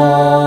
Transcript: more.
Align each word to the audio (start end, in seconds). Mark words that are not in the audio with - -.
more. 0.00 0.39